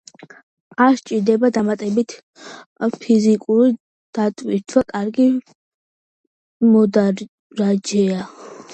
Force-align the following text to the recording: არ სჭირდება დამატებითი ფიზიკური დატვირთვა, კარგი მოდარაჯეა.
არ 0.85 0.95
სჭირდება 1.01 1.51
დამატებითი 1.57 2.17
ფიზიკური 3.05 3.75
დატვირთვა, 4.19 4.85
კარგი 4.95 5.29
მოდარაჯეა. 6.75 8.31